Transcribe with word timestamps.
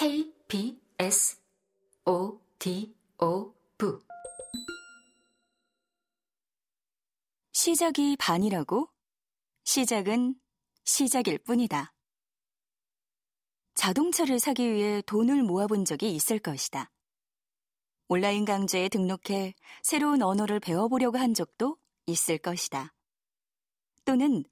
KBS 0.00 1.36
ODO 2.06 3.54
부 3.76 4.02
시작이 7.52 8.16
반이라고? 8.16 8.88
시작은 9.64 10.36
시작일 10.84 11.36
뿐이다. 11.40 11.92
자동차를 13.74 14.38
사기 14.38 14.72
위해 14.72 15.02
돈을 15.02 15.42
모아본 15.42 15.84
적이 15.84 16.14
있을 16.14 16.38
것이다. 16.38 16.90
온라인 18.08 18.46
강좌에 18.46 18.88
등록해 18.88 19.54
새로운 19.82 20.22
언어를 20.22 20.60
배워보려고 20.60 21.18
한 21.18 21.34
적도 21.34 21.76
있을 22.06 22.38
것이다. 22.38 22.94
또는 24.06 24.44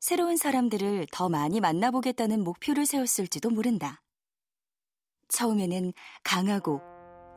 새로운 0.00 0.38
사람들을 0.38 1.08
더 1.12 1.28
많이 1.28 1.60
만나보겠다는 1.60 2.42
목표를 2.42 2.86
세웠을지도 2.86 3.50
모른다. 3.50 4.02
처음에는 5.28 5.92
강하고 6.22 6.80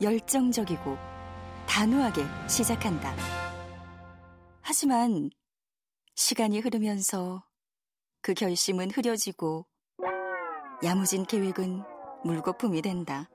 열정적이고 0.02 0.98
단호하게 1.68 2.24
시작한다. 2.48 3.16
하지만 4.62 5.30
시간이 6.16 6.60
흐르면서 6.60 7.44
그 8.22 8.34
결심은 8.34 8.92
흐려지고 8.92 9.66
야무진 10.84 11.26
계획은 11.26 11.84
물거품이 12.24 12.82
된다. 12.82 13.30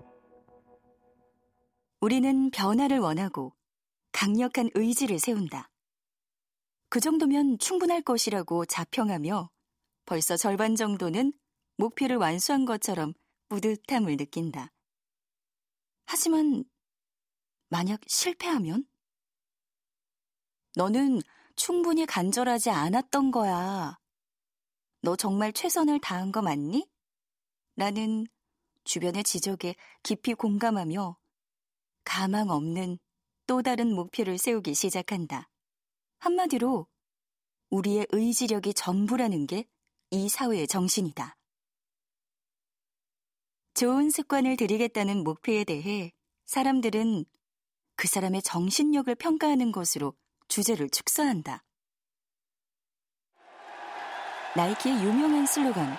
우리는 2.00 2.50
변화를 2.50 2.98
원하고 2.98 3.54
강력한 4.12 4.70
의지를 4.74 5.18
세운다. 5.18 5.70
그 6.88 7.00
정도면 7.00 7.58
충분할 7.58 8.02
것이라고 8.02 8.64
자평하며 8.64 9.50
벌써 10.04 10.36
절반 10.36 10.76
정도는 10.76 11.32
목표를 11.76 12.16
완수한 12.16 12.64
것처럼 12.64 13.12
뿌듯함을 13.48 14.16
느낀다. 14.16 14.72
하지만 16.06 16.64
만약 17.68 18.00
실패하면? 18.06 18.86
너는 20.74 21.20
충분히 21.56 22.04
간절하지 22.06 22.70
않았던 22.70 23.30
거야. 23.30 23.98
너 25.00 25.16
정말 25.16 25.52
최선을 25.52 26.00
다한 26.00 26.32
거 26.32 26.42
맞니? 26.42 26.88
나는 27.74 28.26
주변의 28.84 29.24
지적에 29.24 29.74
깊이 30.02 30.34
공감하며 30.34 31.16
가망 32.04 32.50
없는 32.50 32.98
또 33.46 33.62
다른 33.62 33.94
목표를 33.94 34.38
세우기 34.38 34.74
시작한다. 34.74 35.48
한마디로 36.18 36.86
우리의 37.70 38.06
의지력이 38.10 38.74
전부라는 38.74 39.46
게 39.46 39.66
이 40.10 40.28
사회의 40.28 40.68
정신이다. 40.68 41.36
좋은 43.76 44.08
습관을 44.08 44.56
들이겠다는 44.56 45.22
목표에 45.22 45.62
대해 45.64 46.10
사람들은 46.46 47.26
그 47.94 48.08
사람의 48.08 48.40
정신력을 48.40 49.14
평가하는 49.16 49.70
것으로 49.70 50.14
주제를 50.48 50.88
축소한다. 50.88 51.62
나이키의 54.56 54.96
유명한 55.04 55.44
슬로건 55.44 55.94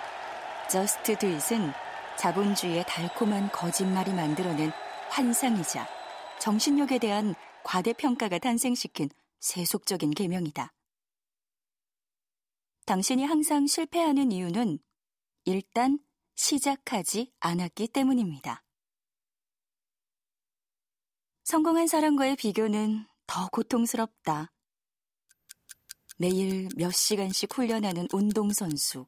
Just 0.68 1.04
Do 1.20 1.30
It은 1.30 1.70
자본주의의 2.18 2.84
달콤한 2.88 3.52
거짓말이 3.52 4.12
만들어낸 4.12 4.72
환상이자 5.10 5.86
정신력에 6.40 6.98
대한 6.98 7.36
과대평가가 7.62 8.40
탄생시킨 8.40 9.08
세속적인 9.38 10.10
계명이다. 10.10 10.72
당신이 12.86 13.24
항상 13.24 13.68
실패하는 13.68 14.32
이유는 14.32 14.80
일단 15.44 16.00
시작하지 16.38 17.32
않았기 17.40 17.88
때문입니다. 17.88 18.62
성공한 21.42 21.88
사람과의 21.88 22.36
비교는 22.36 23.06
더 23.26 23.48
고통스럽다. 23.48 24.52
매일 26.16 26.68
몇 26.76 26.92
시간씩 26.92 27.52
훈련하는 27.52 28.06
운동선수, 28.12 29.06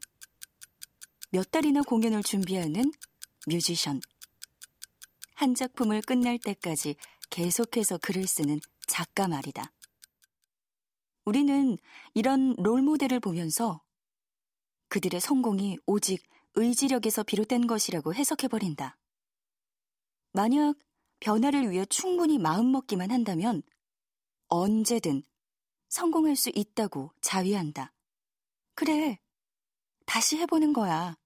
몇 1.30 1.50
달이나 1.52 1.82
공연을 1.82 2.24
준비하는 2.24 2.90
뮤지션, 3.46 4.00
한 5.34 5.54
작품을 5.54 6.02
끝날 6.02 6.36
때까지 6.36 6.96
계속해서 7.30 7.98
글을 7.98 8.26
쓰는 8.26 8.58
작가 8.88 9.28
말이다. 9.28 9.72
우리는 11.24 11.78
이런 12.12 12.56
롤모델을 12.58 13.20
보면서 13.20 13.84
그들의 14.88 15.20
성공이 15.20 15.78
오직 15.86 16.28
의지력에서 16.54 17.22
비롯된 17.22 17.66
것이라고 17.66 18.14
해석해버린다. 18.14 18.98
만약 20.32 20.76
변화를 21.20 21.70
위해 21.70 21.84
충분히 21.86 22.38
마음먹기만 22.38 23.10
한다면 23.10 23.62
언제든 24.48 25.22
성공할 25.88 26.36
수 26.36 26.50
있다고 26.54 27.12
자위한다. 27.20 27.92
그래, 28.74 29.18
다시 30.06 30.36
해보는 30.38 30.72
거야. 30.72 31.16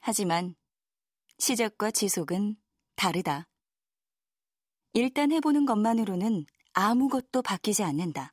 하지만 0.00 0.54
시작과 1.38 1.90
지속은 1.90 2.56
다르다. 2.96 3.48
일단 4.92 5.30
해보는 5.32 5.66
것만으로는 5.66 6.46
아무것도 6.72 7.42
바뀌지 7.42 7.82
않는다. 7.82 8.32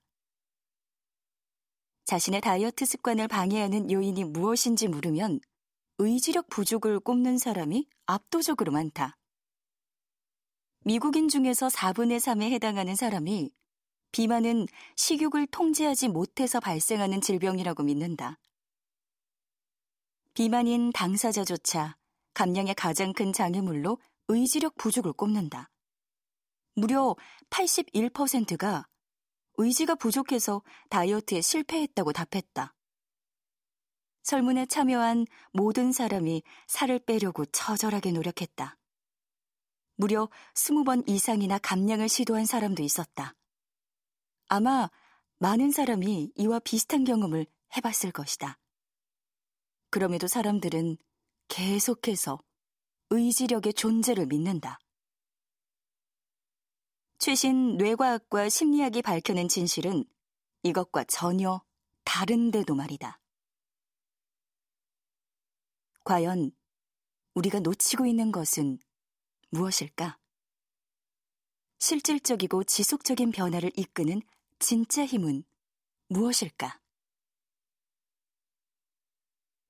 자신의 2.05 2.41
다이어트 2.41 2.85
습관을 2.85 3.27
방해하는 3.27 3.91
요인이 3.91 4.25
무엇인지 4.25 4.87
물으면 4.87 5.39
의지력 5.97 6.47
부족을 6.49 6.99
꼽는 6.99 7.39
사람이 7.39 7.87
압도적으로 8.05 8.71
많다. 8.71 9.17
미국인 10.83 11.27
중에서 11.29 11.67
4분의 11.67 12.19
3에 12.19 12.51
해당하는 12.51 12.95
사람이 12.95 13.51
비만은 14.11 14.67
식욕을 14.95 15.47
통제하지 15.47 16.09
못해서 16.09 16.59
발생하는 16.59 17.21
질병이라고 17.21 17.81
믿는다. 17.81 18.39
비만인 20.35 20.91
당사자조차 20.91 21.97
감량의 22.35 22.75
가장 22.75 23.13
큰 23.13 23.33
장애물로 23.33 23.97
의지력 24.27 24.75
부족을 24.77 25.11
꼽는다. 25.13 25.71
무려 26.75 27.15
81%가 27.49 28.85
의지가 29.57 29.95
부족해서 29.95 30.61
다이어트에 30.89 31.41
실패했다고 31.41 32.13
답했다. 32.13 32.73
설문에 34.23 34.65
참여한 34.65 35.25
모든 35.53 35.91
사람이 35.91 36.43
살을 36.67 36.99
빼려고 36.99 37.45
처절하게 37.45 38.11
노력했다. 38.11 38.77
무려 39.97 40.29
20번 40.55 41.07
이상이나 41.07 41.57
감량을 41.59 42.09
시도한 42.09 42.45
사람도 42.45 42.83
있었다. 42.83 43.35
아마 44.47 44.89
많은 45.37 45.71
사람이 45.71 46.31
이와 46.35 46.59
비슷한 46.59 47.03
경험을 47.03 47.45
해봤을 47.77 48.11
것이다. 48.11 48.57
그럼에도 49.89 50.27
사람들은 50.27 50.97
계속해서 51.47 52.39
의지력의 53.11 53.73
존재를 53.73 54.25
믿는다. 54.25 54.79
최신 57.17 57.77
뇌과학과 57.77 58.49
심리학이 58.49 59.01
밝혀낸 59.01 59.47
진실은 59.47 60.03
이것과 60.63 61.05
전혀 61.05 61.61
다른데도 62.03 62.75
말이다. 62.75 63.19
과연 66.03 66.51
우리가 67.33 67.59
놓치고 67.59 68.05
있는 68.05 68.31
것은 68.31 68.79
무엇일까? 69.49 70.17
실질적이고 71.79 72.63
지속적인 72.63 73.31
변화를 73.31 73.71
이끄는 73.75 74.21
진짜 74.59 75.05
힘은 75.05 75.43
무엇일까? 76.07 76.79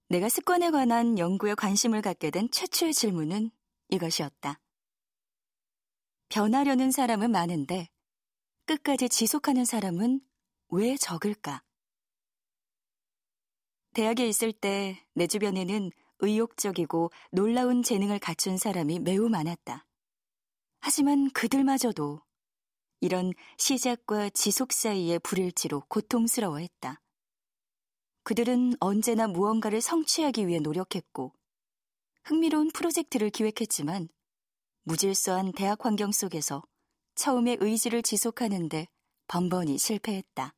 내가 0.10 0.30
습관에 0.30 0.72
관한 0.72 1.18
연구에 1.18 1.56
관심을 1.56 2.02
갖게 2.02 2.32
된 2.32 2.50
최초의 2.52 2.94
질문은 2.94 3.52
이것이었다. 3.90 4.60
변하려는 6.36 6.92
사람은 6.92 7.32
많은데 7.32 7.88
끝까지 8.66 9.08
지속하는 9.08 9.64
사람은 9.64 10.20
왜 10.68 10.98
적을까? 10.98 11.64
대학에 13.94 14.28
있을 14.28 14.52
때 14.52 15.02
내 15.14 15.28
주변에는 15.28 15.92
의욕적이고 16.20 17.12
놀라운 17.32 17.84
재능을 17.84 18.20
갖춘 18.20 18.58
사람이 18.58 19.00
매우 19.00 19.30
많았다. 19.30 19.88
하지만 20.82 21.30
그들마저도 21.32 22.22
이런 23.00 23.32
시작과 23.58 24.32
지속 24.32 24.74
사이의 24.74 25.20
불일치로 25.20 25.84
고통스러워했다. 25.88 27.02
그들은 28.24 28.74
언제나 28.82 29.30
무언가를 29.30 29.80
성취하기 29.80 30.48
위해 30.48 30.60
노력했고 30.60 31.32
흥미로운 32.26 32.72
프로젝트를 32.74 33.30
기획했지만 33.30 34.10
무질서한 34.86 35.52
대학 35.54 35.84
환경 35.84 36.12
속에서 36.12 36.64
처음에 37.16 37.58
의지를 37.60 38.04
지속하는데 38.04 38.88
번번이 39.28 39.80
실패했다. 39.80 40.54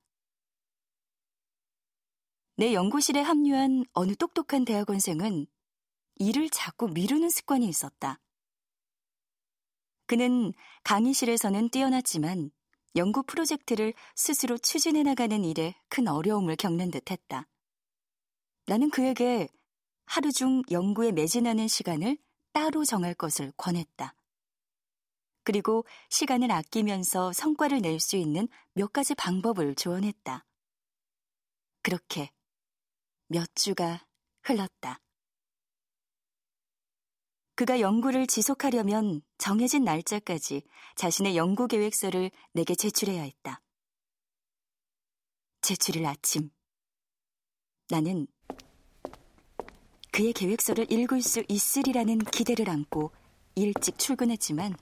내 2.58 2.74
연구실에 2.74 3.22
합류한 3.22 3.86
어느 3.94 4.16
똑똑한 4.16 4.66
대학원생은 4.66 5.48
일을 6.16 6.50
자꾸 6.50 6.90
미루는 6.90 7.30
습관이 7.30 7.68
있었다. 7.68 8.20
그는 10.08 10.52
강의실에서는 10.84 11.70
뛰어났지만 11.70 12.52
연구 12.98 13.24
프로젝트를 13.24 13.94
스스로 14.16 14.58
추진해 14.58 15.04
나가는 15.04 15.46
일에 15.46 15.76
큰 15.88 16.08
어려움을 16.08 16.58
겪는 16.58 16.92
듯 16.92 17.12
했다. 17.12 17.48
나는 18.66 18.90
그에게 18.90 19.48
하루 20.06 20.32
중 20.34 20.64
연구에 20.70 21.14
매진하는 21.14 21.70
시간을 21.70 22.18
따로 22.58 22.84
정할 22.84 23.14
것을 23.14 23.54
권했다. 23.56 24.16
그리고 25.44 25.86
시간을 26.10 26.50
아끼면서 26.50 27.32
성과를 27.32 27.82
낼 27.82 28.00
수 28.00 28.16
있는 28.16 28.48
몇 28.74 28.92
가지 28.92 29.14
방법을 29.14 29.76
조언했다. 29.76 30.44
그렇게 31.84 32.32
몇 33.28 33.48
주가 33.54 34.08
흘렀다. 34.42 35.00
그가 37.54 37.80
연구를 37.80 38.26
지속하려면 38.26 39.22
정해진 39.38 39.84
날짜까지 39.84 40.64
자신의 40.96 41.38
연구 41.38 41.68
계획서를 41.68 42.32
내게 42.54 42.74
제출해야 42.74 43.22
했다. 43.22 43.62
제출일 45.62 46.08
아침. 46.08 46.50
나는 47.90 48.26
그의 50.18 50.34
계획서를 50.34 50.92
읽을 50.92 51.22
수 51.22 51.44
있으리라는 51.48 52.18
기대를 52.18 52.72
안고 52.72 53.12
일찍 53.54 54.00
출근했지만 54.00 54.76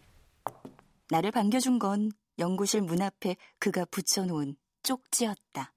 나를 1.10 1.32
반겨준 1.32 1.78
건 1.78 2.14
연구실 2.40 2.82
문 2.82 3.02
앞에 3.02 3.36
그가 3.60 3.84
붙여놓은 3.84 4.56
쪽지였다. 4.84 5.74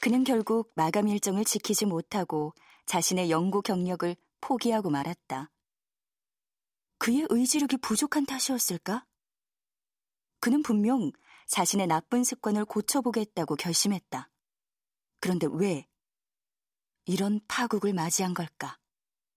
그는 0.00 0.24
결국 0.24 0.72
마감 0.74 1.06
일정을 1.06 1.44
지키지 1.44 1.86
못하고 1.86 2.52
자신의 2.86 3.30
연구 3.30 3.62
경력을 3.62 4.16
포기하고 4.40 4.90
말았다. 4.90 5.52
그의 6.98 7.28
의지력이 7.30 7.76
부족한 7.76 8.26
탓이었을까? 8.26 9.06
그는 10.40 10.64
분명 10.64 11.12
자신의 11.46 11.86
나쁜 11.86 12.24
습관을 12.24 12.64
고쳐보겠다고 12.64 13.54
결심했다. 13.54 14.30
그런데 15.20 15.46
왜 15.48 15.86
이런 17.06 17.40
파국을 17.46 17.92
맞이한 17.92 18.34
걸까? 18.34 18.76